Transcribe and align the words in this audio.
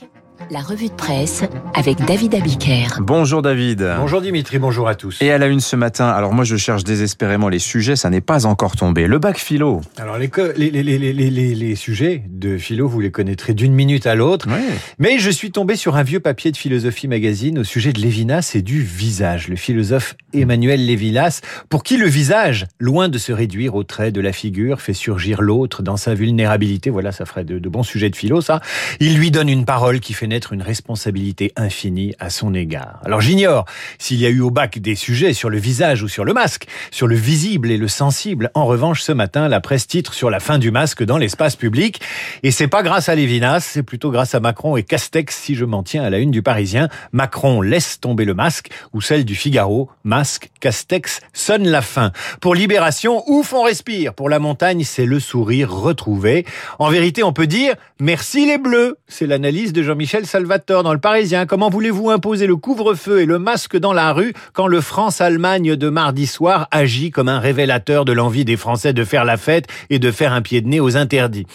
Thank 0.00 0.14
you. 0.14 0.29
La 0.52 0.62
revue 0.62 0.88
de 0.88 0.94
presse 0.94 1.44
avec 1.74 2.04
David 2.06 2.34
Abiker. 2.34 2.98
Bonjour 2.98 3.40
David. 3.40 3.88
Bonjour 3.98 4.20
Dimitri, 4.20 4.58
bonjour 4.58 4.88
à 4.88 4.96
tous. 4.96 5.22
Et 5.22 5.30
à 5.30 5.38
la 5.38 5.46
une 5.46 5.60
ce 5.60 5.76
matin, 5.76 6.08
alors 6.08 6.32
moi 6.32 6.42
je 6.42 6.56
cherche 6.56 6.82
désespérément 6.82 7.48
les 7.48 7.60
sujets, 7.60 7.94
ça 7.94 8.10
n'est 8.10 8.20
pas 8.20 8.46
encore 8.46 8.74
tombé. 8.74 9.06
Le 9.06 9.20
bac 9.20 9.38
philo. 9.38 9.80
Alors 9.96 10.18
les, 10.18 10.28
les, 10.56 10.82
les, 10.82 10.98
les, 10.98 11.30
les 11.54 11.74
sujets 11.76 12.24
de 12.28 12.58
philo, 12.58 12.88
vous 12.88 12.98
les 12.98 13.12
connaîtrez 13.12 13.54
d'une 13.54 13.72
minute 13.72 14.08
à 14.08 14.16
l'autre. 14.16 14.48
Ouais. 14.48 14.74
Mais 14.98 15.20
je 15.20 15.30
suis 15.30 15.52
tombé 15.52 15.76
sur 15.76 15.94
un 15.94 16.02
vieux 16.02 16.18
papier 16.18 16.50
de 16.50 16.56
Philosophie 16.56 17.06
Magazine 17.06 17.60
au 17.60 17.64
sujet 17.64 17.92
de 17.92 18.00
Lévinas 18.00 18.50
et 18.56 18.62
du 18.62 18.82
visage. 18.82 19.46
Le 19.46 19.54
philosophe 19.54 20.16
Emmanuel 20.34 20.84
Lévinas, 20.84 21.42
pour 21.68 21.84
qui 21.84 21.96
le 21.96 22.08
visage, 22.08 22.66
loin 22.80 23.08
de 23.08 23.18
se 23.18 23.30
réduire 23.30 23.76
au 23.76 23.84
trait 23.84 24.10
de 24.10 24.20
la 24.20 24.32
figure, 24.32 24.80
fait 24.80 24.94
surgir 24.94 25.42
l'autre 25.42 25.84
dans 25.84 25.96
sa 25.96 26.14
vulnérabilité. 26.14 26.90
Voilà, 26.90 27.12
ça 27.12 27.24
ferait 27.24 27.44
de, 27.44 27.60
de 27.60 27.68
bons 27.68 27.84
sujets 27.84 28.10
de 28.10 28.16
philo, 28.16 28.40
ça. 28.40 28.60
Il 28.98 29.16
lui 29.16 29.30
donne 29.30 29.48
une 29.48 29.64
parole 29.64 30.00
qui 30.00 30.12
fait 30.12 30.26
naître 30.26 30.39
une 30.52 30.62
responsabilité 30.62 31.52
infinie 31.56 32.14
à 32.18 32.30
son 32.30 32.54
égard. 32.54 33.00
Alors 33.04 33.20
j'ignore 33.20 33.64
s'il 33.98 34.18
y 34.18 34.26
a 34.26 34.30
eu 34.30 34.40
au 34.40 34.50
bac 34.50 34.78
des 34.78 34.94
sujets 34.94 35.32
sur 35.32 35.50
le 35.50 35.58
visage 35.58 36.02
ou 36.02 36.08
sur 36.08 36.24
le 36.24 36.32
masque, 36.32 36.66
sur 36.90 37.06
le 37.06 37.14
visible 37.14 37.70
et 37.70 37.76
le 37.76 37.88
sensible. 37.88 38.50
En 38.54 38.66
revanche, 38.66 39.02
ce 39.02 39.12
matin, 39.12 39.48
la 39.48 39.60
presse 39.60 39.86
titre 39.86 40.14
sur 40.14 40.30
la 40.30 40.40
fin 40.40 40.58
du 40.58 40.70
masque 40.70 41.04
dans 41.04 41.18
l'espace 41.18 41.56
public. 41.56 42.00
Et 42.42 42.50
c'est 42.50 42.68
pas 42.68 42.82
grâce 42.82 43.08
à 43.08 43.14
Lévinas, 43.14 43.60
c'est 43.60 43.82
plutôt 43.82 44.10
grâce 44.10 44.34
à 44.34 44.40
Macron 44.40 44.76
et 44.76 44.82
Castex 44.82 45.36
si 45.36 45.54
je 45.54 45.64
m'en 45.64 45.82
tiens 45.82 46.02
à 46.02 46.10
la 46.10 46.18
une 46.18 46.30
du 46.30 46.42
Parisien. 46.42 46.88
Macron 47.12 47.60
laisse 47.60 48.00
tomber 48.00 48.24
le 48.24 48.34
masque 48.34 48.70
ou 48.92 49.00
celle 49.00 49.24
du 49.24 49.34
Figaro. 49.34 49.90
Masque, 50.04 50.50
Castex 50.60 51.20
sonne 51.32 51.68
la 51.68 51.82
fin. 51.82 52.12
Pour 52.40 52.54
Libération, 52.54 53.22
ouf, 53.26 53.52
on 53.52 53.62
respire. 53.62 54.14
Pour 54.14 54.28
la 54.28 54.38
montagne, 54.38 54.84
c'est 54.84 55.06
le 55.06 55.20
sourire 55.20 55.72
retrouvé. 55.72 56.46
En 56.78 56.90
vérité, 56.90 57.22
on 57.22 57.32
peut 57.32 57.46
dire 57.46 57.74
merci 58.00 58.46
les 58.46 58.58
bleus. 58.58 58.96
C'est 59.08 59.26
l'analyse 59.26 59.72
de 59.72 59.82
Jean-Michel 59.82 60.26
Salvatore 60.30 60.84
dans 60.84 60.92
le 60.92 61.00
Parisien. 61.00 61.44
Comment 61.44 61.70
voulez-vous 61.70 62.08
imposer 62.08 62.46
le 62.46 62.54
couvre-feu 62.54 63.20
et 63.20 63.26
le 63.26 63.40
masque 63.40 63.76
dans 63.76 63.92
la 63.92 64.12
rue 64.12 64.32
quand 64.52 64.68
le 64.68 64.80
France-Allemagne 64.80 65.74
de 65.74 65.88
mardi 65.88 66.28
soir 66.28 66.68
agit 66.70 67.10
comme 67.10 67.28
un 67.28 67.40
révélateur 67.40 68.04
de 68.04 68.12
l'envie 68.12 68.44
des 68.44 68.56
Français 68.56 68.92
de 68.92 69.02
faire 69.02 69.24
la 69.24 69.36
fête 69.36 69.66
et 69.90 69.98
de 69.98 70.12
faire 70.12 70.32
un 70.32 70.40
pied 70.40 70.60
de 70.60 70.68
nez 70.68 70.78
aux 70.78 70.96
interdits? 70.96 71.46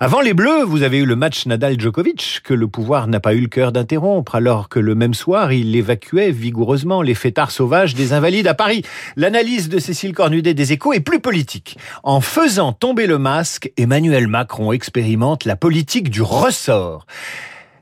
Avant 0.00 0.20
les 0.20 0.34
Bleus, 0.34 0.64
vous 0.64 0.82
avez 0.82 0.98
eu 0.98 1.04
le 1.04 1.14
match 1.14 1.46
Nadal-Djokovic 1.46 2.40
que 2.42 2.54
le 2.54 2.66
pouvoir 2.66 3.06
n'a 3.06 3.20
pas 3.20 3.34
eu 3.34 3.40
le 3.40 3.46
cœur 3.46 3.70
d'interrompre, 3.70 4.34
alors 4.34 4.68
que 4.68 4.80
le 4.80 4.96
même 4.96 5.14
soir, 5.14 5.52
il 5.52 5.76
évacuait 5.76 6.32
vigoureusement 6.32 7.02
les 7.02 7.14
fêtards 7.14 7.52
sauvages 7.52 7.94
des 7.94 8.12
Invalides 8.12 8.48
à 8.48 8.54
Paris. 8.54 8.82
L'analyse 9.14 9.68
de 9.68 9.78
Cécile 9.78 10.12
Cornudet 10.12 10.54
des 10.54 10.72
Échos 10.72 10.92
est 10.92 11.00
plus 11.00 11.20
politique. 11.20 11.78
En 12.02 12.20
faisant 12.20 12.72
tomber 12.72 13.06
le 13.06 13.18
masque, 13.18 13.70
Emmanuel 13.76 14.26
Macron 14.26 14.72
expérimente 14.72 15.44
la 15.44 15.54
politique 15.54 16.10
du 16.10 16.22
ressort 16.22 17.06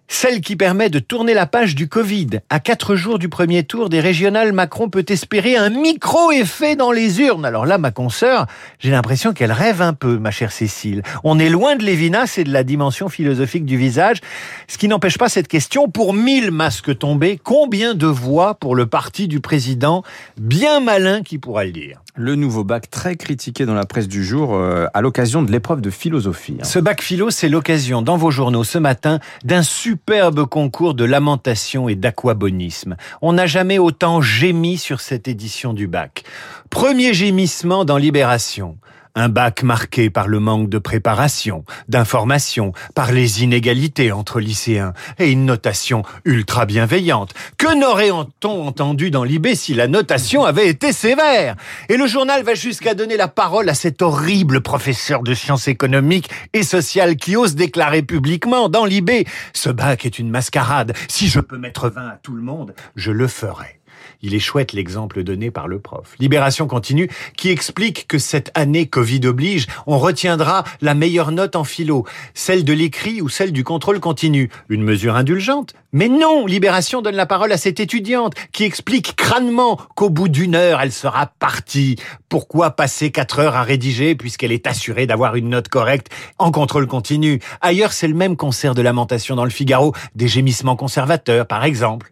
celle 0.09 0.41
qui 0.41 0.57
permet 0.57 0.91
de 0.91 0.99
tourner 0.99 1.35
la 1.35 1.47
page 1.47 1.75
du 1.75 1.89
Covid. 1.89 2.41
À 2.51 2.61
quatre 2.61 2.97
jours 2.97 3.19
du 3.19 3.29
premier 3.29 3.65
tour 3.65 3.89
des 3.89 4.01
régionales, 4.01 4.53
Macron 4.53 4.89
peut 4.89 5.05
espérer 5.09 5.57
un 5.57 5.71
micro-effet 5.71 6.77
dans 6.77 6.93
les 6.93 7.21
urnes. 7.21 7.45
Alors 7.45 7.67
là, 7.67 7.79
ma 7.79 7.91
consoeur, 7.91 8.47
j'ai 8.79 8.91
l'impression 8.91 9.33
qu'elle 9.33 9.53
rêve 9.53 9.83
un 9.83 9.93
peu, 9.93 10.19
ma 10.19 10.31
chère 10.31 10.53
Cécile. 10.53 11.03
On 11.25 11.39
est 11.39 11.51
loin 11.51 11.77
de 11.77 11.85
Lévinas 11.85 12.35
et 12.39 12.45
de 12.45 12.53
la 12.53 12.65
dimension 12.65 13.09
philosophique 13.09 13.65
du 13.65 13.77
visage, 13.77 14.21
ce 14.69 14.79
qui 14.79 14.89
n'empêche 14.89 15.19
pas 15.19 15.29
cette 15.29 15.49
question. 15.49 15.89
Pour 15.89 16.15
mille 16.15 16.51
masques 16.51 16.99
tombés, 16.99 17.41
combien 17.43 17.95
de 17.95 18.07
voix 18.07 18.55
pour 18.55 18.75
le 18.75 18.87
parti 18.87 19.29
du 19.29 19.41
président 19.41 20.03
Bien 20.37 20.81
malin 20.81 21.23
qui 21.23 21.39
pourra 21.39 21.65
le 21.65 21.73
dire? 21.73 22.01
Le 22.19 22.35
nouveau 22.35 22.65
bac 22.65 22.91
très 22.91 23.17
critiqué 23.17 23.67
dans 23.67 23.75
la 23.75 23.85
presse 23.85 24.09
du 24.09 24.25
jour 24.25 24.55
euh, 24.55 24.87
à 24.95 25.03
l'occasion 25.03 25.43
de 25.43 25.53
l'épreuve 25.53 25.83
de 25.83 25.91
philosophie. 25.91 26.57
hein. 26.59 26.65
Ce 26.65 26.79
bac 26.79 27.03
philo, 27.03 27.29
c'est 27.29 27.51
l'occasion 27.51 28.01
dans 28.01 28.17
vos 28.17 28.31
journaux 28.31 28.65
ce 28.65 28.79
matin 28.79 29.21
d'un 29.45 29.63
superbe 29.63 30.47
concours 30.47 30.95
de 30.95 31.05
lamentation 31.05 31.91
et 31.91 31.95
d'aquabonisme. 31.95 32.97
On 33.21 33.35
n'a 33.35 33.47
jamais 33.47 33.79
autant 33.79 34.23
gémi 34.23 34.79
sur 34.79 35.03
cette 35.03 35.29
édition 35.29 35.75
du 35.75 35.89
bac. 35.89 36.25
Premier 36.71 37.13
gémissement 37.13 37.85
dans 37.85 37.99
Libération. 37.99 38.79
Un 39.19 39.31
bac 39.31 39.63
marqué 39.63 40.11
par 40.11 40.29
le 40.29 40.41
manque 40.41 40.69
de 40.69 40.77
préparation, 40.77 41.65
d'information, 41.89 42.73
par 42.95 43.13
les 43.13 43.43
inégalités 43.43 44.13
entre 44.13 44.41
lycéens 44.41 44.93
et 45.19 45.31
une 45.31 45.47
notation 45.47 46.03
ultra 46.27 46.67
bienveillante. 46.67 47.33
Que 47.57 47.75
n'aurait-on 47.75 48.67
entendu 48.67 49.11
dans 49.11 49.25
l'IB 49.25 49.55
si 49.55 49.73
la 49.73 49.89
notation 49.89 50.45
avait 50.45 50.69
été 50.69 50.93
sévère? 50.93 51.57
Et 51.89 51.97
le 51.97 52.07
journal 52.07 52.43
va 52.43 52.53
jusqu'à 52.53 52.93
donner 52.93 53.17
la 53.17 53.29
parole 53.29 53.71
à 53.71 53.75
cet 53.75 54.03
horrible 54.03 54.61
professeur 54.61 55.23
de 55.23 55.33
sciences 55.33 55.67
économiques 55.67 56.29
et 56.53 56.63
sociales 56.63 57.17
qui 57.17 57.37
ose 57.37 57.55
déclarer 57.55 58.03
publiquement 58.03 58.69
dans 58.69 58.85
l'IB 58.85 59.27
Ce 59.55 59.71
bac 59.71 60.05
est 60.05 60.19
une 60.19 60.29
mascarade. 60.29 60.93
Si 61.09 61.29
je 61.29 61.41
peux 61.41 61.57
mettre 61.57 61.89
20 61.89 62.07
à 62.07 62.19
tout 62.23 62.35
le 62.35 62.43
monde, 62.43 62.75
je 62.97 63.13
le 63.13 63.29
ferai. 63.29 63.76
Il 64.23 64.35
est 64.35 64.41
chouette 64.41 64.73
l'exemple 64.73 65.23
donné 65.23 65.51
par 65.51 65.69
le 65.69 65.79
prof. 65.79 66.15
Libération 66.19 66.67
continue 66.67 67.09
qui 67.37 67.51
explique 67.51 68.09
que 68.09 68.19
cette 68.19 68.51
année 68.55 68.87
Covid 68.87 69.21
oblige, 69.27 69.67
on 69.87 69.99
retiendra 69.99 70.65
la 70.81 70.95
meilleure 70.95 71.33
note 71.33 71.57
en 71.57 71.65
philo, 71.65 72.05
celle 72.35 72.65
de 72.65 72.73
l'écrit 72.73 73.21
ou 73.21 73.29
celle 73.29 73.53
du 73.53 73.65
contrôle 73.65 74.01
continu. 74.01 74.51
Une 74.69 74.83
mesure 74.83 75.17
indulgente 75.17 75.75
Mais 75.93 76.09
non 76.09 76.47
Libération 76.47 77.03
donne 77.03 77.17
la 77.17 77.27
parole 77.27 77.53
à 77.53 77.57
cette 77.57 77.81
étudiante 77.81 78.35
qui 78.53 78.65
explique 78.65 79.17
crânement 79.17 79.79
qu'au 79.95 80.11
bout 80.11 80.29
d'une 80.29 80.55
heure, 80.55 80.81
elle 80.81 80.93
sera 80.93 81.27
partie. 81.39 81.97
Pourquoi 82.29 82.71
passer 82.71 83.11
quatre 83.11 83.39
heures 83.39 83.57
à 83.57 83.63
rédiger 83.63 84.15
puisqu'elle 84.15 84.53
est 84.53 84.67
assurée 84.67 85.07
d'avoir 85.07 85.37
une 85.37 85.51
note 85.51 85.69
correcte 85.69 86.09
en 86.39 86.51
contrôle 86.51 86.87
continu? 86.87 87.41
Ailleurs, 87.61 87.93
c'est 87.93 88.09
le 88.09 88.15
même 88.15 88.37
concert 88.37 88.75
de 88.75 88.83
lamentation 88.83 89.37
dans 89.37 89.45
le 89.45 89.51
Figaro, 89.51 89.93
des 90.15 90.29
gémissements 90.29 90.77
conservateurs 90.77 91.47
par 91.47 91.65
exemple. 91.65 92.11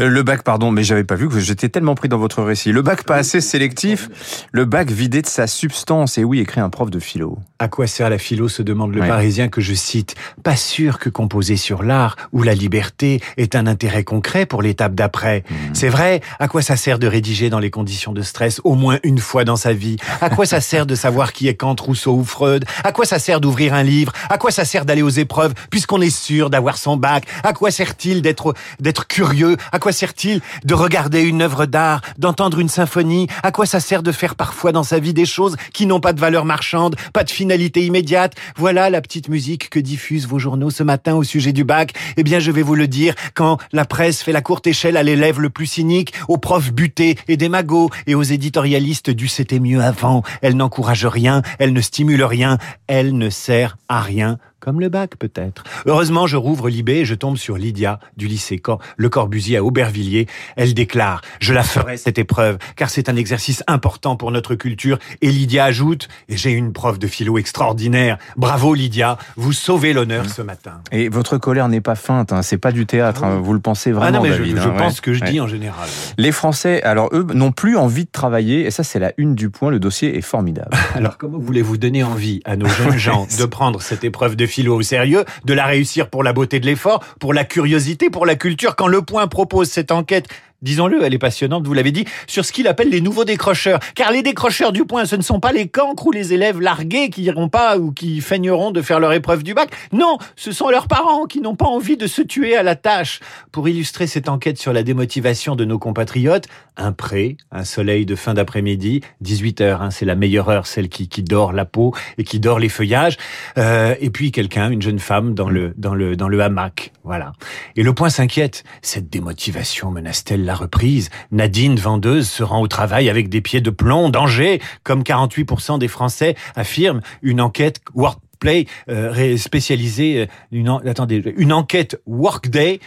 Euh, 0.00 0.08
Le 0.08 0.22
bac, 0.22 0.42
pardon, 0.42 0.70
mais 0.70 0.82
j'avais 0.82 1.04
pas 1.04 1.14
vu 1.14 1.28
que 1.28 1.38
j'étais 1.38 1.68
tellement 1.68 1.94
pris 1.94 2.08
dans 2.08 2.18
votre 2.18 2.42
récit. 2.42 2.72
Le 2.72 2.82
bac 2.82 3.04
pas 3.04 3.16
assez 3.16 3.40
sélectif, 3.40 4.08
le 4.52 4.64
bac 4.64 4.90
vidé 4.90 5.22
de 5.22 5.26
sa 5.26 5.46
substance. 5.46 6.18
Et 6.18 6.24
oui, 6.24 6.40
écrit 6.40 6.60
un 6.60 6.70
prof 6.70 6.90
de 6.90 6.98
philo. 6.98 7.38
À 7.58 7.68
quoi 7.68 7.86
sert 7.86 8.10
la 8.10 8.18
philo 8.18 8.48
se 8.48 8.62
demande 8.62 8.92
le 8.94 9.00
Ouais. 9.00 9.08
Parisien 9.08 9.48
que 9.48 9.60
je 9.60 9.74
cite. 9.74 10.14
Pas 10.42 10.56
sûr 10.56 10.98
que 10.98 11.08
composer 11.10 11.56
sur 11.56 11.82
l'art 11.82 12.16
ou 12.32 12.42
la 12.42 12.54
liberté 12.54 13.20
est 13.36 13.54
un 13.54 13.66
intérêt 13.66 14.02
concret 14.04 14.46
pour 14.46 14.62
l'étape 14.62 14.94
d'après. 14.94 15.44
C'est 15.72 15.88
vrai, 15.88 16.20
à 16.38 16.48
quoi 16.48 16.62
ça 16.62 16.76
sert 16.76 16.98
de 16.98 17.06
rédiger 17.06 17.50
dans 17.50 17.58
les 17.58 17.70
conditions 17.70 18.12
de 18.12 18.22
stress 18.22 18.60
au 18.64 18.74
moins 18.74 18.98
une 19.02 19.18
fois 19.18 19.44
dans 19.44 19.56
sa 19.56 19.72
vie? 19.72 19.96
À 20.20 20.30
quoi 20.30 20.46
ça 20.46 20.60
sert 20.60 20.86
de 20.86 20.94
savoir 20.94 21.32
qui 21.32 21.48
est 21.48 21.54
Kant, 21.54 21.76
Rousseau 21.78 22.14
ou 22.14 22.24
Freud? 22.24 22.64
À 22.82 22.92
quoi 22.92 23.04
ça 23.04 23.18
sert 23.18 23.40
d'ouvrir 23.40 23.74
un 23.74 23.82
livre? 23.82 24.12
À 24.30 24.38
quoi 24.38 24.50
ça 24.50 24.64
sert 24.64 24.84
d'aller 24.84 25.02
aux 25.02 25.08
épreuves 25.08 25.54
puisqu'on 25.70 26.00
est 26.00 26.14
sûr 26.14 26.50
d'avoir 26.50 26.78
son 26.78 26.96
bac? 26.96 27.24
À 27.42 27.52
quoi 27.52 27.70
sert-il 27.70 28.22
d'être 28.22 28.54
d'être 28.80 29.06
curieux? 29.06 29.56
À 29.72 29.78
quoi 29.84 29.92
sert-il 29.92 30.40
de 30.64 30.72
regarder 30.72 31.20
une 31.20 31.42
œuvre 31.42 31.66
d'art, 31.66 32.00
d'entendre 32.16 32.58
une 32.58 32.70
symphonie? 32.70 33.26
À 33.42 33.52
quoi 33.52 33.66
ça 33.66 33.80
sert 33.80 34.02
de 34.02 34.12
faire 34.12 34.34
parfois 34.34 34.72
dans 34.72 34.82
sa 34.82 34.98
vie 34.98 35.12
des 35.12 35.26
choses 35.26 35.56
qui 35.74 35.84
n'ont 35.84 36.00
pas 36.00 36.14
de 36.14 36.20
valeur 36.20 36.46
marchande, 36.46 36.96
pas 37.12 37.22
de 37.22 37.28
finalité 37.28 37.84
immédiate? 37.84 38.32
Voilà 38.56 38.88
la 38.88 39.02
petite 39.02 39.28
musique 39.28 39.68
que 39.68 39.78
diffusent 39.78 40.26
vos 40.26 40.38
journaux 40.38 40.70
ce 40.70 40.82
matin 40.82 41.16
au 41.16 41.22
sujet 41.22 41.52
du 41.52 41.64
bac. 41.64 41.92
Eh 42.16 42.22
bien, 42.22 42.38
je 42.38 42.50
vais 42.50 42.62
vous 42.62 42.76
le 42.76 42.88
dire, 42.88 43.14
quand 43.34 43.58
la 43.72 43.84
presse 43.84 44.22
fait 44.22 44.32
la 44.32 44.40
courte 44.40 44.66
échelle 44.66 44.96
à 44.96 45.02
l'élève 45.02 45.38
le 45.38 45.50
plus 45.50 45.66
cynique, 45.66 46.14
aux 46.28 46.38
profs 46.38 46.72
butés 46.72 47.18
et 47.28 47.36
démagos, 47.36 47.90
et 48.06 48.14
aux 48.14 48.22
éditorialistes 48.22 49.10
du 49.10 49.28
c'était 49.28 49.60
mieux 49.60 49.82
avant, 49.82 50.22
elle 50.40 50.56
n'encourage 50.56 51.04
rien, 51.04 51.42
elle 51.58 51.74
ne 51.74 51.82
stimule 51.82 52.24
rien, 52.24 52.56
elle 52.86 53.18
ne 53.18 53.28
sert 53.28 53.76
à 53.90 54.00
rien 54.00 54.38
comme 54.64 54.80
le 54.80 54.88
bac 54.88 55.16
peut-être. 55.18 55.62
Heureusement, 55.84 56.26
je 56.26 56.36
rouvre 56.38 56.70
l'IB 56.70 56.88
et 56.88 57.04
je 57.04 57.14
tombe 57.14 57.36
sur 57.36 57.58
Lydia 57.58 58.00
du 58.16 58.26
lycée 58.28 58.56
Cor- 58.58 58.80
Le 58.96 59.10
Corbusier 59.10 59.58
à 59.58 59.62
Aubervilliers. 59.64 60.26
Elle 60.56 60.72
déclare 60.72 61.20
«Je 61.40 61.52
la 61.52 61.62
ferai 61.62 61.98
cette 61.98 62.18
épreuve, 62.18 62.56
car 62.76 62.88
c'est 62.88 63.10
un 63.10 63.16
exercice 63.16 63.62
important 63.66 64.16
pour 64.16 64.30
notre 64.30 64.54
culture.» 64.54 64.98
Et 65.20 65.30
Lydia 65.30 65.66
ajoute 65.66 66.08
«Et 66.30 66.36
j'ai 66.38 66.50
une 66.52 66.72
prof 66.72 66.98
de 66.98 67.06
philo 67.06 67.36
extraordinaire. 67.36 68.16
Bravo 68.38 68.72
Lydia, 68.72 69.18
vous 69.36 69.52
sauvez 69.52 69.92
l'honneur 69.92 70.30
ce 70.30 70.40
matin. 70.40 70.80
Et 70.92 71.10
votre 71.10 71.36
colère 71.36 71.68
n'est 71.68 71.82
pas 71.82 71.94
feinte, 71.94 72.32
hein, 72.32 72.40
c'est 72.40 72.56
pas 72.58 72.72
du 72.72 72.86
théâtre, 72.86 73.22
hein, 73.24 73.40
vous 73.42 73.52
le 73.52 73.60
pensez» 73.60 73.92
vraiment, 73.92 74.06
Ah 74.06 74.12
non, 74.12 74.22
mais 74.22 74.32
je, 74.32 74.66
hein, 74.66 74.74
pense 74.78 74.94
ouais. 74.94 75.00
que 75.02 75.12
je 75.12 75.20
Ouais. 75.22 75.30
dis 75.30 75.40
en 75.40 75.46
général. 75.46 75.88
Les 76.16 76.32
Français, 76.32 76.82
alors 76.84 77.10
eux, 77.12 77.26
n'ont 77.34 77.52
plus 77.52 77.76
envie 77.76 78.06
de 78.06 78.10
travailler, 78.10 78.64
et 78.66 78.70
ça 78.70 78.82
c'est 78.82 78.98
la 78.98 79.12
une 79.18 79.34
du 79.34 79.50
point, 79.50 79.70
le 79.70 79.78
dossier 79.78 80.16
est 80.16 80.22
formidable. 80.22 80.70
Alors, 80.94 81.18
comment 81.18 81.38
voulez-vous 81.38 81.76
donner 81.76 82.02
envie 82.02 82.40
à 82.44 82.56
nos 82.56 82.66
jeunes 82.68 82.96
gens 82.98 83.26
de 83.38 83.44
prendre 83.44 83.82
cette 83.82 84.04
épreuve 84.04 84.36
de 84.36 84.46
philo 84.54 84.76
au 84.76 84.82
sérieux, 84.82 85.24
de 85.44 85.52
la 85.52 85.66
réussir 85.66 86.08
pour 86.08 86.22
la 86.22 86.32
beauté 86.32 86.60
de 86.60 86.66
l'effort, 86.66 87.04
pour 87.18 87.34
la 87.34 87.44
curiosité, 87.44 88.08
pour 88.08 88.24
la 88.24 88.36
culture, 88.36 88.76
quand 88.76 88.86
Le 88.86 89.02
Point 89.02 89.26
propose 89.26 89.68
cette 89.68 89.90
enquête 89.90 90.28
disons-le, 90.64 91.04
elle 91.04 91.14
est 91.14 91.18
passionnante, 91.18 91.66
vous 91.66 91.74
l'avez 91.74 91.92
dit, 91.92 92.06
sur 92.26 92.44
ce 92.44 92.50
qu'il 92.50 92.66
appelle 92.66 92.88
les 92.88 93.00
nouveaux 93.00 93.24
décrocheurs. 93.24 93.78
Car 93.94 94.10
les 94.10 94.22
décrocheurs 94.22 94.72
du 94.72 94.84
point, 94.84 95.04
ce 95.04 95.14
ne 95.14 95.22
sont 95.22 95.38
pas 95.38 95.52
les 95.52 95.68
cancres 95.68 96.06
ou 96.06 96.10
les 96.10 96.32
élèves 96.32 96.60
largués 96.60 97.10
qui 97.10 97.22
iront 97.22 97.48
pas 97.48 97.78
ou 97.78 97.92
qui 97.92 98.20
feigneront 98.20 98.72
de 98.72 98.82
faire 98.82 98.98
leur 98.98 99.12
épreuve 99.12 99.42
du 99.42 99.54
bac. 99.54 99.70
Non, 99.92 100.18
ce 100.34 100.50
sont 100.50 100.70
leurs 100.70 100.88
parents 100.88 101.26
qui 101.26 101.40
n'ont 101.40 101.54
pas 101.54 101.66
envie 101.66 101.96
de 101.96 102.06
se 102.06 102.22
tuer 102.22 102.56
à 102.56 102.62
la 102.62 102.74
tâche. 102.74 103.20
Pour 103.52 103.68
illustrer 103.68 104.06
cette 104.06 104.28
enquête 104.28 104.58
sur 104.58 104.72
la 104.72 104.82
démotivation 104.82 105.54
de 105.54 105.64
nos 105.64 105.78
compatriotes, 105.78 106.46
un 106.76 106.92
pré, 106.92 107.36
un 107.52 107.64
soleil 107.64 108.06
de 108.06 108.16
fin 108.16 108.34
d'après-midi, 108.34 109.02
18 109.20 109.60
heures, 109.60 109.82
hein, 109.82 109.90
c'est 109.90 110.04
la 110.04 110.14
meilleure 110.14 110.48
heure, 110.48 110.66
celle 110.66 110.88
qui, 110.88 111.08
qui 111.08 111.22
dort 111.22 111.52
la 111.52 111.64
peau 111.64 111.94
et 112.18 112.24
qui 112.24 112.40
dort 112.40 112.58
les 112.58 112.68
feuillages, 112.68 113.16
euh, 113.58 113.94
et 114.00 114.10
puis 114.10 114.32
quelqu'un, 114.32 114.70
une 114.70 114.82
jeune 114.82 114.98
femme 114.98 115.34
dans 115.34 115.50
le, 115.50 115.74
dans 115.76 115.94
le, 115.94 116.16
dans 116.16 116.28
le 116.28 116.40
hamac. 116.40 116.92
Voilà. 117.04 117.32
Et 117.76 117.82
le 117.82 117.92
point 117.92 118.08
s'inquiète. 118.08 118.64
Cette 118.82 119.10
démotivation 119.10 119.90
menace-t-elle 119.90 120.44
la 120.54 120.60
reprise. 120.60 121.10
Nadine, 121.32 121.74
vendeuse, 121.74 122.28
se 122.28 122.44
rend 122.44 122.60
au 122.60 122.68
travail 122.68 123.10
avec 123.10 123.28
des 123.28 123.40
pieds 123.40 123.60
de 123.60 123.70
plomb, 123.70 124.08
danger, 124.08 124.60
comme 124.84 125.02
48% 125.02 125.80
des 125.80 125.88
Français 125.88 126.36
affirment. 126.54 127.00
Une 127.22 127.40
enquête 127.40 127.80
Workplay 127.94 128.66
euh, 128.88 129.36
spécialisée, 129.36 130.28
euh, 130.52 131.32
une 131.36 131.52
enquête 131.52 132.00
Workday 132.06 132.78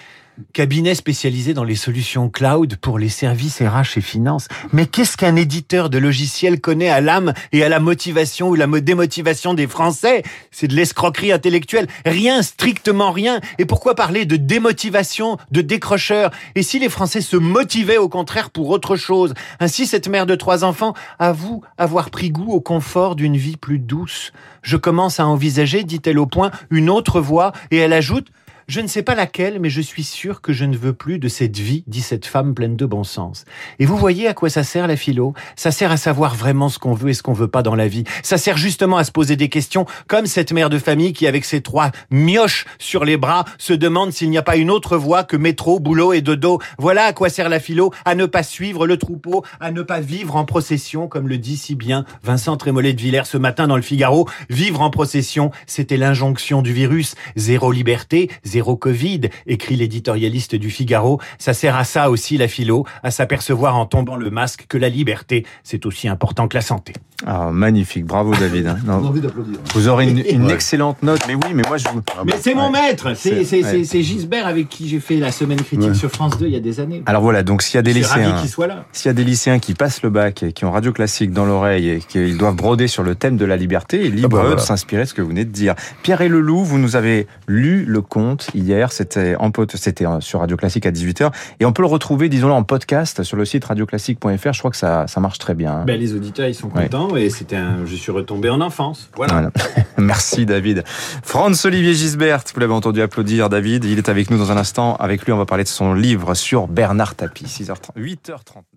cabinet 0.54 0.96
spécialisé 0.96 1.54
dans 1.54 1.64
les 1.64 1.76
solutions 1.76 2.30
cloud 2.30 2.76
pour 2.78 3.00
les 3.00 3.10
services 3.10 3.62
RH 3.62 3.98
et 3.98 4.02
finances. 4.02 4.48
Mais 4.74 4.86
qu'est-ce 4.86 5.18
qu'un 5.18 5.36
éditeur 5.36 5.90
de 5.90 5.98
logiciels 5.98 6.62
connaît 6.62 6.90
à 6.90 7.02
l'âme 7.02 7.34
et 7.52 7.64
à 7.64 7.70
la 7.70 7.80
motivation 7.80 8.50
ou 8.50 8.56
la 8.56 8.68
démotivation 8.68 9.54
des 9.54 9.68
Français? 9.68 10.24
C'est 10.52 10.68
de 10.68 10.76
l'escroquerie 10.76 11.32
intellectuelle. 11.32 11.88
Rien, 12.06 12.42
strictement 12.42 13.12
rien. 13.12 13.40
Et 13.58 13.66
pourquoi 13.66 13.96
parler 13.96 14.26
de 14.26 14.36
démotivation, 14.36 15.38
de 15.52 15.62
décrocheur? 15.62 16.32
Et 16.56 16.64
si 16.64 16.80
les 16.80 16.90
Français 16.90 17.22
se 17.22 17.38
motivaient 17.38 17.98
au 17.98 18.10
contraire 18.10 18.50
pour 18.50 18.70
autre 18.70 18.96
chose? 18.96 19.34
Ainsi, 19.60 19.88
cette 19.88 20.08
mère 20.08 20.26
de 20.26 20.36
trois 20.36 20.64
enfants 20.64 20.94
avoue 21.20 21.64
avoir 21.78 22.10
pris 22.10 22.30
goût 22.30 22.52
au 22.52 22.62
confort 22.62 23.16
d'une 23.16 23.38
vie 23.38 23.58
plus 23.58 23.80
douce. 23.80 24.32
Je 24.62 24.78
commence 24.78 25.20
à 25.20 25.28
envisager, 25.28 25.84
dit-elle 25.84 26.20
au 26.20 26.26
point, 26.26 26.52
une 26.70 26.90
autre 26.90 27.22
voie, 27.22 27.54
et 27.72 27.78
elle 27.78 27.94
ajoute 27.94 28.28
je 28.68 28.82
ne 28.82 28.88
sais 28.88 29.02
pas 29.02 29.16
laquelle, 29.16 29.62
mais 29.62 29.70
je 29.70 29.80
suis 29.80 30.04
sûr 30.04 30.42
que 30.42 30.52
je 30.52 30.66
ne 30.66 30.76
veux 30.76 30.92
plus 30.92 31.20
de 31.20 31.30
cette 31.30 31.58
vie, 31.58 31.86
dit 31.88 32.02
cette 32.02 32.26
femme 32.26 32.54
pleine 32.54 32.76
de 32.76 32.86
bon 32.86 33.06
sens. 33.06 33.46
Et 33.80 33.86
vous 33.86 33.96
voyez 33.96 34.28
à 34.28 34.34
quoi 34.34 34.50
ça 34.50 34.66
sert 34.66 34.88
la 34.88 34.98
philo? 34.98 35.34
Ça 35.56 35.72
sert 35.72 35.90
à 35.90 35.96
savoir 35.96 36.36
vraiment 36.36 36.68
ce 36.68 36.78
qu'on 36.78 36.94
veut 36.94 37.12
et 37.12 37.14
ce 37.14 37.24
qu'on 37.24 37.32
veut 37.32 37.48
pas 37.48 37.64
dans 37.64 37.76
la 37.76 37.88
vie. 37.88 38.04
Ça 38.24 38.38
sert 38.38 38.58
justement 38.58 38.98
à 38.98 39.06
se 39.06 39.14
poser 39.14 39.38
des 39.38 39.48
questions, 39.48 39.86
comme 40.08 40.26
cette 40.26 40.52
mère 40.52 40.70
de 40.70 40.80
famille 40.80 41.14
qui, 41.14 41.28
avec 41.28 41.46
ses 41.46 41.62
trois 41.62 41.92
mioches 42.12 42.66
sur 42.78 43.06
les 43.06 43.16
bras, 43.16 43.46
se 43.58 43.72
demande 43.72 44.12
s'il 44.12 44.30
n'y 44.30 44.38
a 44.38 44.44
pas 44.44 44.58
une 44.58 44.70
autre 44.70 44.98
voie 44.98 45.24
que 45.24 45.38
métro, 45.38 45.80
boulot 45.80 46.12
et 46.12 46.20
dodo. 46.20 46.60
Voilà 46.78 47.06
à 47.06 47.14
quoi 47.14 47.30
sert 47.30 47.48
la 47.48 47.62
philo, 47.62 47.94
à 48.04 48.16
ne 48.16 48.26
pas 48.26 48.44
suivre 48.44 48.86
le 48.86 48.98
troupeau, 48.98 49.46
à 49.62 49.72
ne 49.72 49.82
pas 49.82 50.02
vivre 50.02 50.36
en 50.36 50.44
procession, 50.44 51.08
comme 51.08 51.30
le 51.30 51.38
dit 51.38 51.56
si 51.56 51.76
bien 51.76 52.04
Vincent 52.22 52.58
Trémollet 52.58 52.92
de 52.92 53.00
Villers 53.00 53.28
ce 53.28 53.38
matin 53.38 53.66
dans 53.68 53.78
le 53.78 53.82
Figaro. 53.82 54.28
Vivre 54.50 54.82
en 54.82 54.90
procession, 54.90 55.52
c'était 55.68 55.96
l'injonction 55.96 56.62
du 56.62 56.74
virus. 56.74 57.16
Zéro 57.38 57.72
liberté, 57.72 58.30
zéro 58.44 58.57
zéro 58.58 58.76
Covid, 58.76 59.22
écrit 59.46 59.76
l'éditorialiste 59.76 60.56
du 60.56 60.72
Figaro. 60.72 61.22
Ça 61.38 61.54
sert 61.54 61.76
à 61.76 61.84
ça 61.84 62.10
aussi 62.10 62.38
la 62.38 62.48
philo, 62.48 62.88
à 63.04 63.12
s'apercevoir 63.12 63.76
en 63.76 63.86
tombant 63.86 64.16
le 64.16 64.32
masque 64.32 64.66
que 64.68 64.80
la 64.80 64.90
liberté, 64.90 65.46
c'est 65.64 65.86
aussi 65.86 66.08
important 66.08 66.48
que 66.48 66.56
la 66.56 66.62
santé. 66.62 66.94
Ah, 67.26 67.50
magnifique, 67.52 68.06
bravo 68.06 68.34
David. 68.40 68.68
Hein. 68.68 68.78
envie 68.90 69.22
d'applaudir. 69.22 69.60
Vous 69.74 69.88
aurez 69.88 70.08
une, 70.08 70.50
excellente 70.50 71.04
note, 71.04 71.22
mais 71.28 71.36
oui, 71.36 71.54
mais 71.54 71.62
moi 71.68 71.78
je 71.78 71.88
vous... 71.90 72.02
Ah, 72.18 72.24
mais 72.26 72.34
c'est 72.40 72.56
mon 72.56 72.72
maître, 72.72 73.14
c'est 73.16 74.02
Gisbert 74.02 74.48
avec 74.48 74.70
qui 74.70 74.88
j'ai 74.88 75.00
fait 75.00 75.18
la 75.18 75.32
semaine 75.32 75.62
critique 75.62 75.96
sur 75.96 76.10
France 76.10 76.38
2 76.40 76.48
il 76.48 76.54
y 76.54 76.56
a 76.56 76.60
des 76.60 76.80
années. 76.80 77.04
Alors 77.06 77.22
voilà, 77.22 77.44
donc 77.44 77.62
s'il 77.62 77.76
y 77.76 77.78
a 77.78 77.84
des 77.84 77.94
lycéens, 77.94 78.44
s'il 78.92 79.10
y 79.10 79.10
a 79.10 79.14
des 79.14 79.24
lycéens 79.24 79.60
qui 79.60 79.76
passent 79.76 80.02
le 80.02 80.10
bac 80.10 80.42
et 80.42 80.52
qui 80.52 80.66
ont 80.66 80.72
Radio 80.72 80.92
Classique 80.92 81.32
dans 81.32 81.46
l'oreille 81.46 81.90
et 81.90 82.00
qu'ils 82.00 82.38
doivent 82.38 82.56
broder 82.56 82.88
sur 82.88 83.04
le 83.04 83.14
thème 83.14 83.38
de 83.38 83.46
la 83.46 83.56
liberté, 83.56 84.10
libre 84.10 84.40
ah 84.42 84.50
bah 84.50 84.56
de 84.56 84.60
s'inspirer 84.60 85.04
de 85.04 85.08
ce 85.08 85.14
que 85.14 85.22
vous 85.22 85.30
venez 85.30 85.46
de 85.46 85.52
dire. 85.52 85.76
Pierre 86.02 86.22
et 86.22 86.30
Leloup, 86.30 86.64
vous 86.64 86.80
nous 86.80 86.96
avez 86.96 87.28
lu 87.48 87.86
le 87.86 88.02
conte 88.02 88.47
hier, 88.54 88.92
c'était 88.92 89.36
en 89.36 89.52
c'était 89.74 90.06
sur 90.20 90.40
Radio 90.40 90.56
Classique 90.56 90.86
à 90.86 90.92
18h 90.92 91.32
et 91.60 91.66
on 91.66 91.74
peut 91.74 91.82
le 91.82 91.88
retrouver, 91.88 92.30
disons-le, 92.30 92.54
en 92.54 92.64
podcast 92.64 93.24
sur 93.24 93.38
le 93.38 93.46
site 93.46 93.66
radioclassique.fr. 93.66 94.54
Je 94.54 94.60
crois 94.60 94.72
que 94.72 94.78
ça, 94.78 95.08
ça 95.08 95.20
marche 95.20 95.40
très 95.40 95.56
bien. 95.56 95.72
Hein. 95.72 95.84
Ben, 95.86 96.00
les 96.00 96.14
auditeurs, 96.14 96.48
ils 96.48 96.56
sont 96.56 96.70
contents 96.70 97.16
et 97.16 97.30
c'était 97.30 97.56
un, 97.56 97.86
je 97.86 97.96
suis 97.96 98.12
retombé 98.12 98.50
en 98.50 98.62
enfance. 98.62 99.10
Voilà. 99.16 99.52
Merci 99.98 100.46
David. 100.46 100.84
Franz 101.24 101.66
Olivier 101.66 101.94
Gisbert, 101.94 102.44
vous 102.54 102.60
l'avez 102.60 102.74
entendu 102.74 103.02
applaudir 103.02 103.50
David, 103.50 103.86
il 103.86 103.98
est 103.98 104.10
avec 104.10 104.30
nous 104.30 104.38
dans 104.38 104.52
un 104.52 104.58
instant. 104.58 104.96
Avec 104.98 105.26
lui, 105.26 105.32
on 105.32 105.38
va 105.38 105.46
parler 105.46 105.64
de 105.64 105.70
son 105.70 105.94
livre 105.94 106.34
sur 106.36 106.68
Bernard 106.68 107.16
Tapie, 107.16 107.46
6h30, 107.46 107.96
8h39. 107.98 108.77